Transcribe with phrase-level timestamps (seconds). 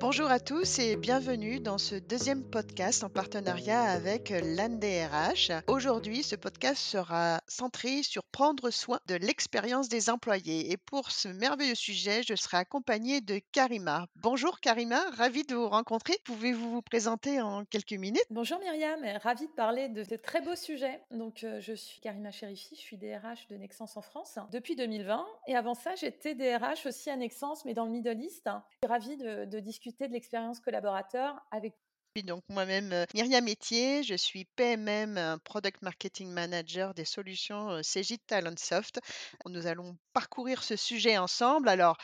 [0.00, 5.52] Bonjour à tous et bienvenue dans ce deuxième podcast en partenariat avec l'ANDRH.
[5.66, 10.72] Aujourd'hui, ce podcast sera centré sur prendre soin de l'expérience des employés.
[10.72, 14.06] Et pour ce merveilleux sujet, je serai accompagnée de Karima.
[14.16, 16.14] Bonjour Karima, ravie de vous rencontrer.
[16.24, 18.24] Pouvez-vous vous présenter en quelques minutes?
[18.30, 21.02] Bonjour Myriam, ravie de parler de ce très beau sujet.
[21.10, 25.26] Donc, euh, je suis Karima Cherifi, je suis DRH de Nexence en France depuis 2020.
[25.46, 28.48] Et avant ça, j'étais DRH aussi à Nexence, mais dans le Middle East.
[28.88, 31.74] Ravie de, de discuter de l'expérience collaborateur avec
[32.24, 38.16] donc moi-même, euh, Myriam Métier, je suis PMM, Product Marketing Manager des solutions euh, CJ
[38.26, 39.00] Talentsoft.
[39.46, 41.68] Nous allons parcourir ce sujet ensemble.
[41.68, 41.96] Alors,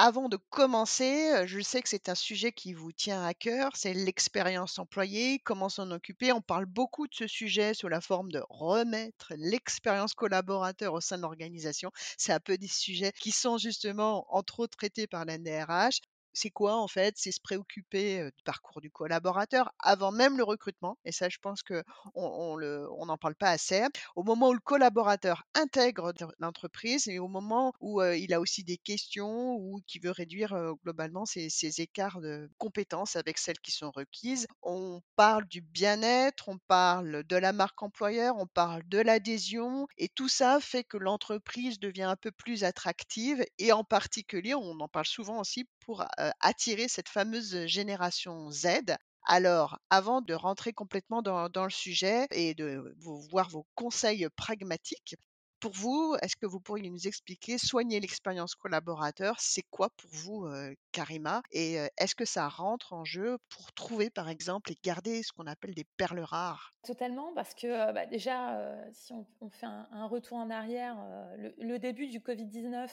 [0.00, 3.72] avant de commencer, euh, je sais que c'est un sujet qui vous tient à cœur,
[3.74, 6.30] c'est l'expérience employée, comment s'en occuper.
[6.30, 11.16] On parle beaucoup de ce sujet sous la forme de remettre l'expérience collaborateur au sein
[11.16, 11.90] de l'organisation.
[12.16, 16.00] C'est un peu des sujets qui sont justement entre autres traités par la NRH
[16.38, 17.14] c'est quoi en fait?
[17.16, 20.96] C'est se préoccuper du parcours du collaborateur avant même le recrutement.
[21.04, 21.82] Et ça, je pense qu'on
[22.14, 23.84] on n'en parle pas assez.
[24.16, 28.78] Au moment où le collaborateur intègre l'entreprise et au moment où il a aussi des
[28.78, 31.48] questions ou qui veut réduire globalement ses,
[31.80, 34.46] écarts de compétences avec celles qui sont requises.
[34.62, 40.08] On parle du bien-être, on parle de la marque employeur, on parle de l'adhésion et
[40.08, 44.88] tout ça fait que l'entreprise devient un peu plus attractive et en particulier, on en
[44.88, 46.04] parle souvent aussi pour
[46.40, 48.96] attirer cette fameuse génération Z.
[49.24, 52.94] Alors, avant de rentrer complètement dans, le sujet et de
[53.30, 55.16] voir vos conseils pragmatiques,
[55.60, 60.48] pour vous, est-ce que vous pourriez nous expliquer, soigner l'expérience collaborateur, c'est quoi pour vous,
[60.92, 61.42] Karima?
[61.50, 65.46] Et est-ce que ça rentre en jeu pour trouver, par exemple, et garder ce qu'on
[65.46, 66.72] appelle des perles rares?
[66.84, 70.96] Totalement, parce que bah, déjà, si on, fait un, retour en arrière,
[71.36, 72.88] le, début du Covid-19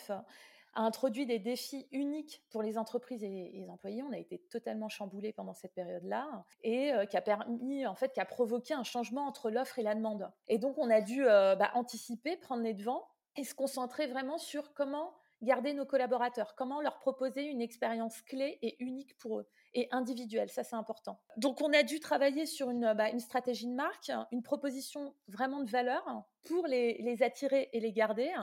[0.75, 4.03] a introduit des défis uniques pour les entreprises et les employés.
[4.03, 8.13] On a été totalement chamboulés pendant cette période-là et euh, qui a permis, en fait,
[8.13, 10.29] qui a provoqué un changement entre l'offre et la demande.
[10.47, 13.07] Et donc, on a dû euh, bah, anticiper, prendre les devants
[13.38, 18.57] et se concentrer vraiment sur comment garder nos collaborateurs, comment leur proposer une expérience clé
[18.61, 21.19] et unique pour eux et individuelle, ça c'est important.
[21.35, 25.69] Donc on a dû travailler sur une, bah, stratégie de marque, une proposition vraiment de
[25.69, 28.33] valeur pour les attirer et les garder,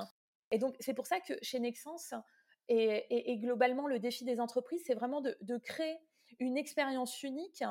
[0.53, 2.15] et donc, c'est pour ça que chez Nexence,
[2.69, 5.99] et, globalement, le défi des entreprises, c'est vraiment de, de, créer
[6.39, 7.63] une expérience unique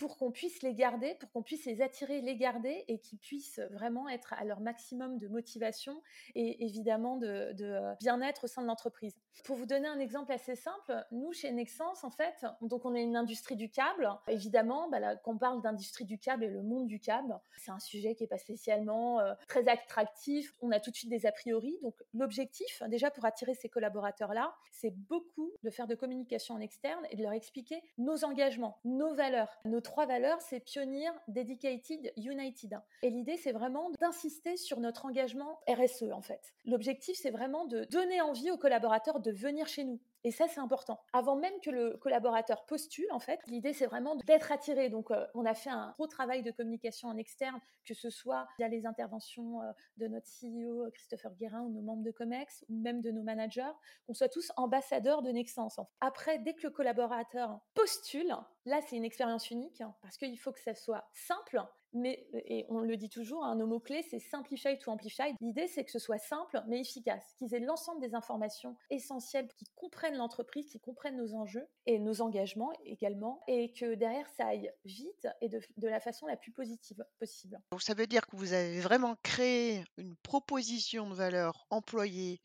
[0.00, 3.60] pour qu'on puisse les garder, pour qu'on puisse les attirer, les garder et qu'ils puissent
[3.70, 6.02] vraiment être à leur maximum de motivation
[6.34, 9.14] et évidemment de, euh, bien-être au sein de l'entreprise.
[9.44, 13.02] Pour vous donner un exemple assez simple, nous chez Nexence, en fait, donc on est
[13.02, 14.10] une industrie du câble.
[14.26, 17.78] Évidemment, bah quand on parle d'industrie du câble et le monde du câble, c'est un
[17.78, 20.54] sujet qui n'est pas spécialement euh, très attractif.
[20.62, 21.78] On a tout de suite des a priori.
[21.82, 27.06] Donc l'objectif, déjà pour attirer ces collaborateurs-là, c'est beaucoup de faire de communication en externe
[27.10, 32.80] et de leur expliquer nos engagements, nos valeurs, notre trois valeurs, c'est Pionnier, Dedicated, United.
[33.02, 36.54] Et l'idée, c'est vraiment d'insister sur notre engagement RSE, en fait.
[36.64, 39.98] L'objectif, c'est vraiment de donner envie aux collaborateurs de venir chez nous.
[40.24, 41.00] Et ça, c'est important.
[41.12, 44.90] Avant même que le collaborateur postule, en fait, l'idée, c'est vraiment d'être attiré.
[44.90, 48.46] Donc, euh, on a fait un gros travail de communication en externe, que ce soit
[48.58, 52.76] via les interventions euh, de notre CEO, Christopher Guérin, ou nos membres de COMEX, ou
[52.80, 53.72] même de nos managers,
[54.06, 55.80] qu'on soit tous ambassadeurs de Nexence.
[56.00, 58.34] Après, dès que le collaborateur postule,
[58.66, 62.66] là, c'est une expérience unique, hein, parce qu'il faut que ça soit simple, mais, et
[62.68, 65.34] on le dit toujours, un mot-clé, c'est simplify to amplify.
[65.40, 69.64] L'idée, c'est que ce soit simple, mais efficace, qu'ils aient l'ensemble des informations essentielles, qui
[69.74, 74.70] comprennent l'entreprise, qui comprennent nos enjeux et nos engagements également, et que derrière, ça aille
[74.84, 77.60] vite et de, de la façon la plus positive possible.
[77.72, 82.40] Donc, ça veut dire que vous avez vraiment créé une proposition de valeur employée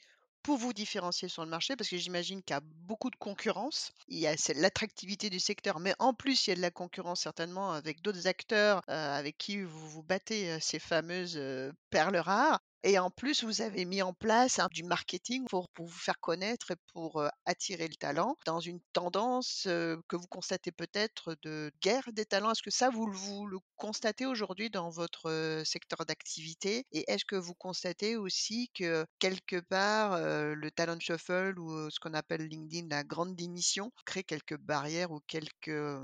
[0.46, 3.92] pour vous différencier sur le marché Parce que j'imagine qu'il y a beaucoup de concurrence.
[4.08, 7.22] Il y a l'attractivité du secteur, mais en plus, il y a de la concurrence
[7.22, 12.18] certainement avec d'autres acteurs euh, avec qui vous vous battez euh, ces fameuses euh, perles
[12.18, 12.60] rares.
[12.88, 16.76] Et en plus, vous avez mis en place du marketing pour, vous faire connaître et
[16.94, 22.52] pour attirer le talent dans une tendance que vous constatez peut-être de guerre des talents.
[22.52, 26.86] Est-ce que ça, vous, vous le constatez aujourd'hui dans votre secteur d'activité?
[26.92, 32.14] Et est-ce que vous constatez aussi que quelque part, le talent shuffle ou ce qu'on
[32.14, 36.00] appelle LinkedIn la grande démission crée quelques barrières ou quelques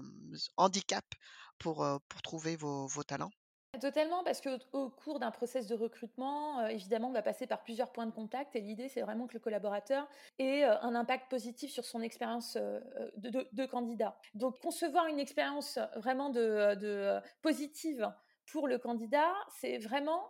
[0.58, 1.08] handicaps
[1.60, 3.32] pour, pour trouver vos talents?
[3.80, 7.90] Totalement, parce qu'au cours d'un process de recrutement, euh, évidemment, on va passer par plusieurs
[7.94, 10.10] points de contact et l'idée, c'est vraiment que le collaborateur
[10.40, 12.82] ait euh, un impact positif sur son expérience euh,
[13.16, 14.18] de, candidat.
[14.34, 18.12] Donc, concevoir une expérience vraiment de, positive
[18.52, 20.22] pour le candidat, c'est vraiment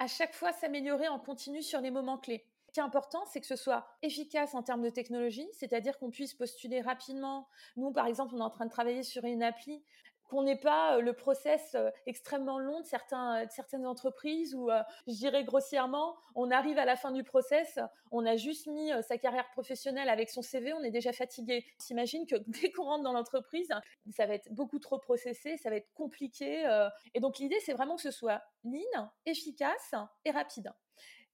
[0.00, 3.46] à chaque fois s'améliorer en continu sur les moments clés qui est important, c'est que
[3.46, 7.48] ce soit efficace en termes de technologie, c'est-à-dire qu'on puisse postuler rapidement.
[7.76, 9.82] Nous, par exemple, on est en train de travailler sur une appli
[10.28, 11.76] qu'on n'ait pas le process
[12.06, 14.70] extrêmement long de, certains, certaines entreprises où,
[15.06, 17.78] je dirais grossièrement, on arrive à la fin du process,
[18.10, 21.64] on a juste mis sa carrière professionnelle avec son CV, on est déjà fatigué.
[21.80, 23.68] On s'imagine que dès qu'on rentre dans l'entreprise,
[24.10, 26.68] ça va être beaucoup trop processé, ça va être compliqué.
[27.14, 30.72] et donc l'idée, c'est vraiment que ce soit lean, efficace et rapide.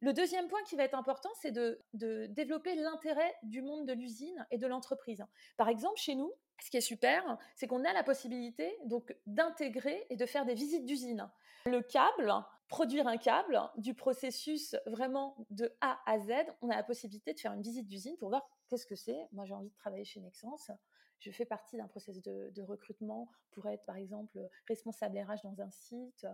[0.04, 4.46] Le deuxième point qui va être important, c'est de, développer l'intérêt du monde de l'usine
[4.50, 5.24] et de l'entreprise.
[5.56, 6.30] Par exemple, chez nous,
[6.60, 10.52] ce qui est super, c'est qu'on a la possibilité donc d'intégrer et de faire des
[10.52, 11.26] visites d'usine.
[11.64, 12.30] Le câble,
[12.68, 17.40] produire un câble du processus vraiment de A à Z, on a la possibilité de
[17.40, 19.26] faire une visite d'usine pour voir qu'est-ce que c'est.
[19.32, 20.70] Moi, j'ai envie de travailler chez Nexence.
[21.20, 24.38] Je fais partie d'un processus de, recrutement pour être, par exemple,
[24.68, 26.26] responsable RH dans un site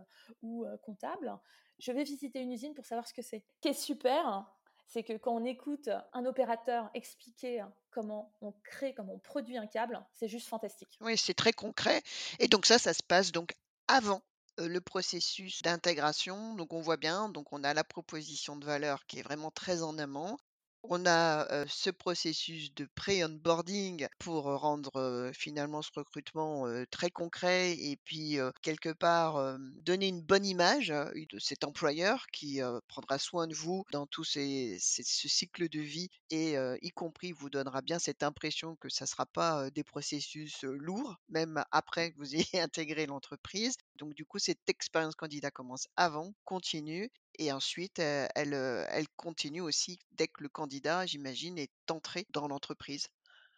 [0.43, 1.39] ou euh, comptable.
[1.79, 3.45] Je vais visiter une usine pour savoir ce que c'est.
[3.57, 4.51] Ce qui est super,
[4.87, 9.67] c'est que quand on écoute un opérateur expliquer comment on crée, comment on produit un
[9.67, 10.99] câble, c'est juste fantastique.
[11.01, 12.03] Oui, c'est très concret.
[12.39, 13.55] Et donc ça, ça se passe donc
[13.87, 14.23] avant
[14.59, 16.55] le processus d'intégration.
[16.55, 19.83] Donc on voit bien, donc on a la proposition de valeur qui est vraiment très
[19.83, 20.37] en amont.
[20.83, 28.39] On a ce processus de pré-onboarding pour rendre finalement ce recrutement très concret et puis
[28.63, 34.07] quelque part donner une bonne image de cet employeur qui prendra soin de vous dans
[34.07, 34.41] tout ce
[34.79, 39.27] cycle de vie et y compris vous donnera bien cette impression que ça ne sera
[39.27, 43.77] pas des processus lourds, même après que vous ayez intégré l'entreprise.
[43.97, 47.11] Donc du coup, cette expérience candidat commence avant, continue
[47.41, 53.09] et ensuite, elle, continue aussi dès que le candidat, j'imagine, est entré dans l'entreprise.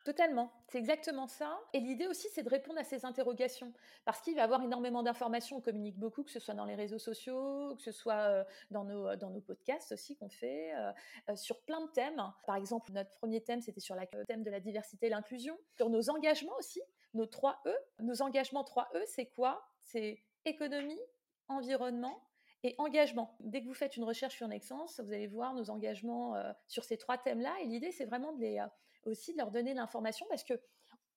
[0.05, 1.61] Totalement, c'est exactement ça.
[1.73, 3.73] Et l'idée aussi, c'est de répondre à ces interrogations.
[4.05, 7.01] Parce qu'il va avoir énormément d'informations, on communique beaucoup, que ce soit dans les réseaux
[7.01, 10.73] sociaux, que ce soit dans nos, dans nos podcasts aussi qu'on fait,
[11.35, 12.23] sur plein de thèmes.
[12.47, 15.59] Par exemple, notre premier thème, c'était sur le thème de la diversité et l'inclusion.
[15.77, 16.83] Sur nos engagements aussi,
[17.15, 17.75] nos 3 E.
[18.01, 19.69] Nos engagements 3 E, c'est quoi?
[19.81, 21.01] C'est économie,
[21.49, 22.23] environnement
[22.63, 23.37] et engagement.
[23.41, 26.85] Dès que vous faites une recherche sur Nexence, vous allez voir nos engagements euh, sur
[26.85, 27.55] ces trois thèmes-là.
[27.63, 28.67] Et l'idée, c'est vraiment de euh,
[29.05, 30.55] aussi de leur donner l'information parce que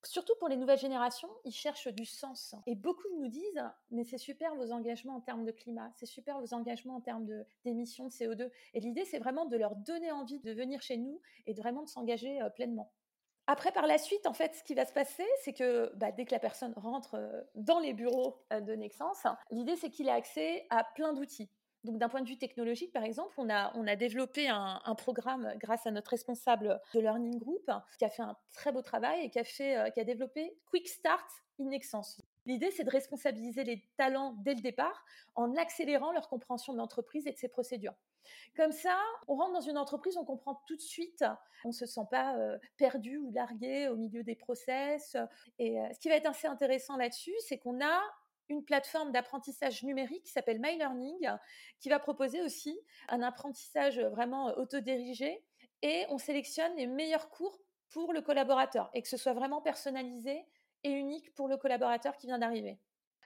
[0.03, 2.55] surtout pour les nouvelles générations, ils cherchent du sens.
[2.65, 6.39] Et beaucoup nous disent, mais c'est super vos engagements en termes de climat, c'est super
[6.39, 7.27] vos engagements en termes
[7.63, 8.49] d'émissions de, CO2.
[8.73, 11.83] Et l'idée, c'est vraiment de leur donner envie de venir chez nous et de vraiment
[11.83, 12.91] de s'engager euh, pleinement.
[13.47, 16.25] Après, par la suite, en fait, ce qui va se passer, c'est que bah, dès
[16.25, 20.11] que la personne rentre euh, dans les bureaux euh, de Nexence, l'idée, c'est qu'il ait
[20.11, 21.49] accès à plein d'outils.
[21.83, 25.85] Donc, d'un point de vue technologique, par exemple, on a, a développé un, programme grâce
[25.85, 27.69] à notre responsable de Learning Group
[27.99, 30.87] qui a fait un très beau travail et qui a, euh, qui a développé Quick
[30.87, 32.19] Start in Nexence.
[32.47, 35.05] L'idée, c'est de responsabiliser les talents dès le départ
[35.35, 37.93] en accélérant leur compréhension de l'entreprise et de ses procédures.
[38.55, 41.23] Comme ça, on rentre dans une entreprise, on comprend tout de suite,
[41.63, 42.35] on ne se sent pas
[42.77, 45.17] perdu ou largué au milieu des process.
[45.59, 48.01] Et ce qui va être assez intéressant là-dessus, c'est qu'on a
[48.49, 51.29] une plateforme d'apprentissage numérique qui s'appelle My Learning,
[51.79, 52.79] qui va proposer aussi
[53.09, 55.43] un apprentissage vraiment autodirigé
[55.81, 60.45] et on sélectionne les meilleurs cours pour le collaborateur et que ce soit vraiment personnalisé
[60.83, 62.77] et unique pour le collaborateur qui vient d'arriver.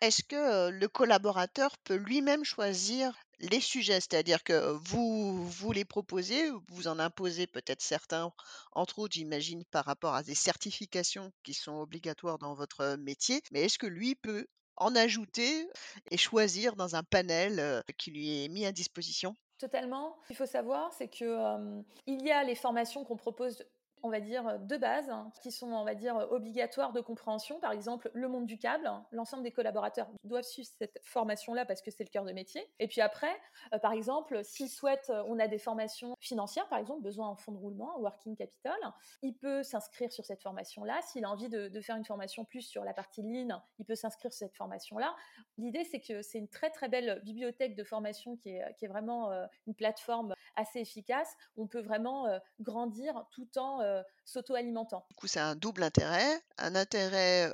[0.01, 3.99] Est-ce que le collaborateur peut lui-même choisir les sujets?
[3.99, 8.31] C'est-à-dire que vous, vous les proposez, vous en imposez peut-être certains,
[8.71, 13.63] entre autres, j'imagine, par rapport à des certifications qui sont obligatoires dans votre métier, mais
[13.63, 15.67] est-ce que lui peut en ajouter
[16.09, 19.35] et choisir dans un panel qui lui est mis à disposition?
[19.57, 20.17] Totalement.
[20.23, 23.65] Ce qu'il faut savoir, c'est que il y a les formations qu'on propose
[24.03, 27.59] on va dire, de base, hein, qui sont, on va dire, obligatoires de compréhension.
[27.59, 28.89] Par exemple, le monde du câble.
[29.11, 32.69] L'ensemble des collaborateurs doivent suivre cette formation-là parce que c'est le cœur de métier.
[32.79, 33.35] Et puis après,
[33.73, 37.35] euh, par exemple, s'il souhaite, euh, on a des formations financières, par exemple, besoin en
[37.35, 38.77] fonds de roulement, working capital,
[39.21, 41.01] il peut s'inscrire sur cette formation-là.
[41.01, 44.33] S'il a envie de, faire une formation plus sur la partie lean, il peut s'inscrire
[44.33, 45.15] sur cette formation-là.
[45.57, 49.45] L'idée, c'est que c'est une très, très belle bibliothèque de formation qui est, vraiment euh,
[49.67, 51.35] une plateforme assez efficace.
[51.57, 52.27] On peut vraiment
[52.59, 53.81] grandir tout en
[54.25, 55.05] s'auto-alimentant.
[55.09, 57.51] Du coup, c'est un double intérêt, un intérêt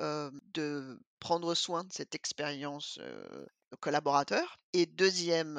[0.54, 3.00] de prendre soin de cette expérience
[3.80, 4.58] collaborateur.
[4.74, 5.58] Et deuxième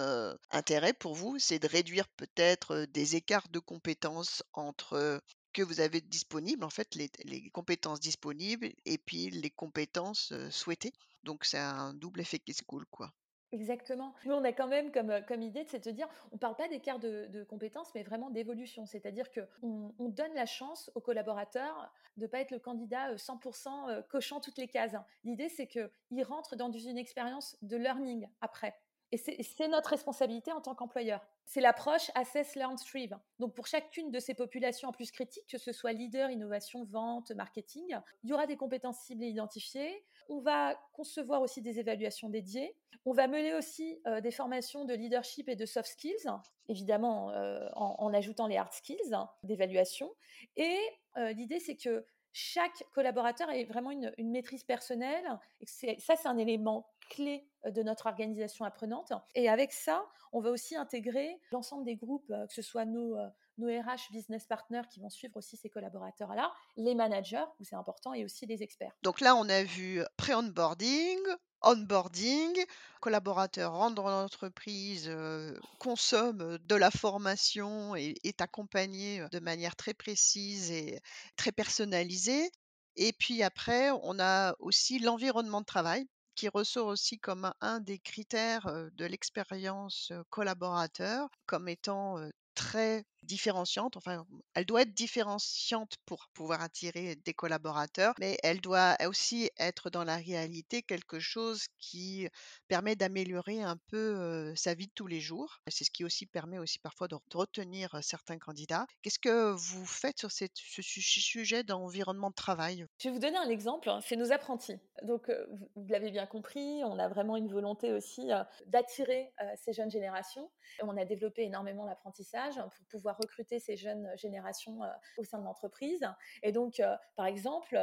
[0.50, 5.20] intérêt pour vous, c'est de réduire peut-être des écarts de compétences entre
[5.52, 10.92] que vous avez disponibles, en fait, les, les compétences disponibles et puis les compétences souhaitées.
[11.24, 13.10] Donc, c'est un double effet qui se coule, quoi.
[13.52, 14.12] Exactement.
[14.24, 16.56] Nous, on a quand même comme, euh, comme idée de se dire, on ne parle
[16.56, 18.86] pas d'écart de, de, compétences, mais vraiment d'évolution.
[18.86, 23.68] C'est-à-dire qu'on on donne la chance aux collaborateurs de ne pas être le candidat 100%
[23.68, 24.94] euh, euh, cochant toutes les cases.
[25.24, 28.74] L'idée, c'est qu'ils rentrent dans une expérience de learning après.
[29.12, 31.24] Et c'est notre responsabilité en tant qu'employeur.
[31.44, 33.16] C'est l'approche assess, learn, thrive.
[33.38, 37.30] Donc pour chacune de ces populations en plus critiques, que ce soit leader, innovation, vente,
[37.30, 40.04] marketing, il y aura des compétences cibles identifiées.
[40.28, 42.74] On va concevoir aussi des évaluations dédiées.
[43.04, 46.28] On va mener aussi euh, des formations de leadership et de soft skills,
[46.68, 50.12] évidemment euh, en, ajoutant les hard skills d'évaluation.
[50.56, 50.76] Et
[51.16, 55.24] euh, l'idée, c'est que chaque collaborateur ait vraiment une, une maîtrise personnelle.
[55.60, 55.66] Et
[56.00, 59.12] ça, c'est un élément clé de notre organisation apprenante.
[59.34, 63.16] Et avec ça, on va aussi intégrer l'ensemble des groupes, que ce soit nos,
[63.58, 68.12] nos RH business partners qui vont suivre aussi ces collaborateurs-là, les managers, où c'est important,
[68.12, 68.92] et aussi les experts.
[69.02, 71.18] Donc là, on a vu pré-onboarding,
[71.62, 72.54] onboarding,
[73.00, 79.94] collaborateur rentre dans l'entreprise, euh, consomme de la formation et est accompagné de manière très
[79.94, 81.00] précise et
[81.36, 82.50] très personnalisée.
[82.96, 86.06] Et puis après, on a aussi l'environnement de travail
[86.36, 92.18] qui ressort aussi comme un des critères de l'expérience collaborateur, comme étant
[92.56, 93.96] très différenciante.
[93.96, 99.90] Enfin, elle doit être différenciante pour pouvoir attirer des collaborateurs, mais elle doit aussi être
[99.90, 102.28] dans la réalité quelque chose qui
[102.68, 105.58] permet d'améliorer un peu sa vie de tous les jours.
[105.68, 108.86] C'est ce qui aussi permet aussi parfois de retenir certains candidats.
[109.02, 112.86] Qu'est-ce que vous faites sur ce sujet d'environnement de travail?
[113.00, 114.78] Je vais vous donner un exemple, hein, c'est nos apprentis.
[115.02, 115.30] Donc,
[115.74, 118.28] vous l'avez bien compris, on a vraiment une volonté aussi
[118.66, 120.48] d'attirer ces jeunes générations.
[120.82, 124.80] On a développé énormément l'apprentissage pour pouvoir recruter ces jeunes générations
[125.16, 126.08] au sein de l'entreprise.
[126.42, 126.80] Et donc,
[127.14, 127.78] par exemple,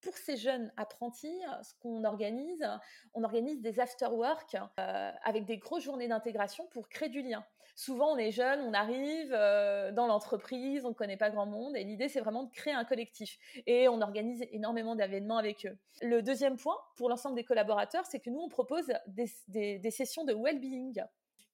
[0.00, 2.68] pour ces jeunes apprentis, ce qu'on organise,
[3.14, 7.44] on organise des after-work avec des grosses journées d'intégration pour créer du lien.
[7.74, 11.84] Souvent, on est jeune, on arrive dans l'entreprise, on ne connaît pas grand monde, et
[11.84, 13.38] l'idée, c'est vraiment de créer un collectif.
[13.66, 15.78] Et on organise énormément d'événements avec eux.
[16.02, 20.34] Le deuxième point, pour l'ensemble des collaborateurs, c'est que nous, on propose des sessions de
[20.34, 21.02] well-being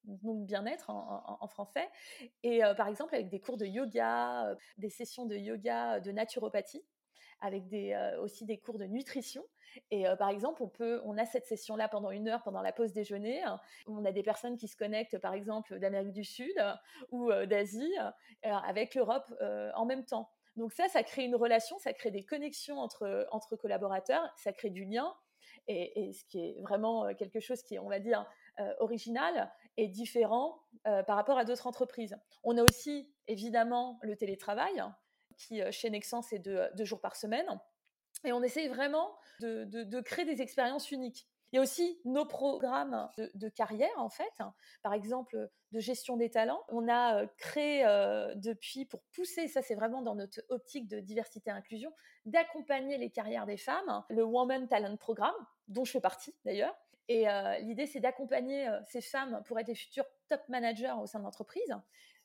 [0.09, 1.89] donc bien-être en, français.
[2.43, 6.01] Et euh, par exemple, avec des cours de yoga, euh, des sessions de yoga, euh,
[6.01, 6.85] de naturopathie,
[7.41, 9.45] avec des, aussi des cours de nutrition.
[9.93, 12.93] Et par exemple, on, peut, on a cette session-là pendant une heure, pendant la pause
[12.93, 13.45] déjeuner.
[13.87, 16.53] On a des personnes qui se connectent, par exemple, d'Amérique du Sud
[17.13, 17.95] ou d'Asie,
[18.43, 20.33] avec l'Europe en même temps.
[20.57, 24.71] Donc ça, ça crée une relation, ça crée des connexions entre, entre collaborateurs, ça crée
[24.71, 25.15] du lien.
[25.67, 28.27] Et, et, ce qui est vraiment quelque chose qui est, on va dire,
[28.81, 32.17] original est différent par rapport à d'autres entreprises.
[32.43, 34.83] On a aussi évidemment le télétravail,
[35.37, 37.47] qui chez Nexence est deux, deux, jours par semaine.
[38.25, 41.29] Et on essaye vraiment de, de, de, créer des expériences uniques.
[41.53, 44.43] Il y a aussi nos programmes de, carrière, en fait,
[44.83, 46.63] par exemple de gestion des talents.
[46.69, 51.01] On a euh, créé euh, depuis, pour pousser, ça c'est vraiment dans notre optique de
[51.01, 51.93] diversité et inclusion,
[52.25, 55.35] d'accompagner les carrières des femmes, le Woman Talent Programme,
[55.69, 56.75] dont je fais partie d'ailleurs,
[57.09, 61.07] et euh, l'idée, c'est d'accompagner euh, ces femmes pour être des futurs top managers au
[61.07, 61.75] sein de l'entreprise.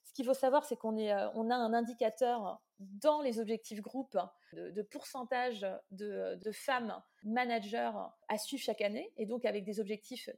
[0.04, 4.18] Ce qu'il faut savoir, c'est qu'on euh, a un indicateur dans les objectifs groupes
[4.54, 7.92] de, pourcentage de, femmes managers
[8.28, 10.30] à suivre chaque année, et donc avec des objectifs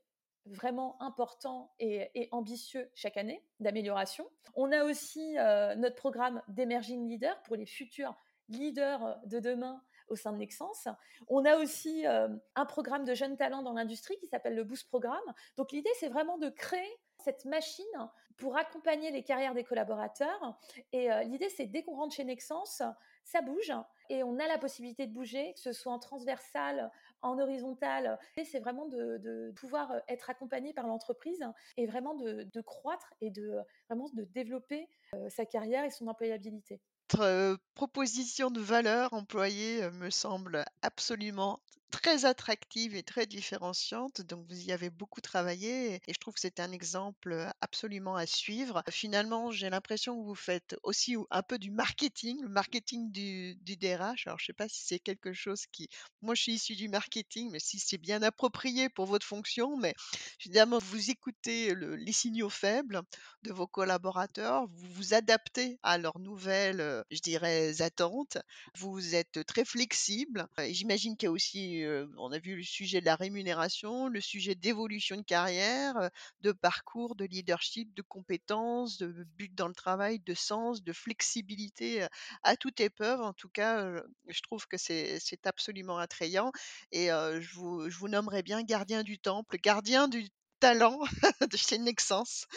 [0.46, 4.30] vraiment importants et, ambitieux chaque année d'amélioration.
[4.54, 8.16] On a aussi euh, notre programme d'Emerging Leader pour les futurs
[8.50, 10.88] leaders de demain au sein de Nexence.
[11.28, 14.88] On a aussi euh, un programme de jeunes talents dans l'industrie qui s'appelle le Boost
[14.88, 15.34] Programme.
[15.58, 20.60] Donc l'idée, c'est vraiment de créer cette machine pour accompagner les carrières des collaborateurs.
[20.92, 22.84] Et euh, l'idée, c'est dès qu'on rentre chez Nexence,
[23.24, 23.74] ça bouge
[24.10, 26.92] et on a la possibilité de bouger, que ce soit en transversal,
[27.22, 28.20] en horizontal.
[28.44, 31.44] C'est vraiment de, pouvoir être accompagné par l'entreprise
[31.78, 33.58] et vraiment de, de, croître et de
[33.90, 36.80] vraiment de développer euh, sa carrière et son employabilité
[37.14, 41.60] votre proposition de valeur employée me semble absolument
[42.00, 44.22] très attractive et très différenciante.
[44.22, 48.26] Donc, vous y avez beaucoup travaillé et je trouve que c'est un exemple absolument à
[48.26, 48.84] suivre.
[48.92, 53.78] Finalement, j'ai l'impression que vous faites aussi un peu du marketing, le marketing du, du
[53.78, 54.28] DRH.
[54.28, 55.88] Alors, je ne sais pas si c'est quelque chose qui,
[56.22, 59.78] moi, je suis issue du marketing, mais si c'est bien approprié pour votre fonction.
[59.78, 59.94] Mais
[60.42, 63.02] évidemment, vous écoutez le, les signaux faibles
[63.44, 68.38] de vos collaborateurs, vous vous adaptez à leurs nouvelles, je dirais, attentes.
[68.78, 70.48] Vous êtes très flexible.
[70.70, 71.85] J'imagine qu'il y a aussi
[72.18, 76.10] on a vu le sujet de la rémunération, le sujet d'évolution de carrière,
[76.42, 82.06] de parcours, de leadership, de compétences, de but dans le travail, de sens, de flexibilité
[82.44, 83.22] à toute épreuve.
[83.22, 86.52] En tout cas, je trouve que c'est absolument attrayant
[86.92, 90.30] et je vous, je vous nommerai bien gardien du temple, gardien du
[91.52, 92.48] de chez Nexence.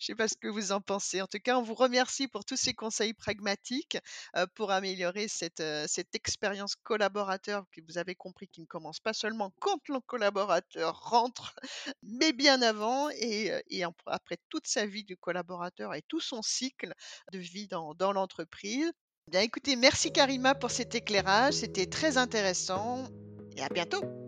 [0.00, 1.20] Je sais pas ce que vous en pensez.
[1.20, 3.98] En tout cas, on vous remercie pour tous ces conseils pragmatiques,
[4.36, 9.00] heu, pour améliorer cette, heu, cette expérience collaborateur que vous avez compris qui ne commence
[9.00, 11.56] pas seulement quand le collaborateur rentre,
[12.02, 16.92] mais bien avant et en après toute sa vie du collaborateur et tout son cycle
[17.32, 18.90] de vie dans dans l'entreprise.
[19.28, 23.08] Bien écoutez, merci Karima pour cet éclairage, c'était très intéressant
[23.56, 24.25] et à bientôt.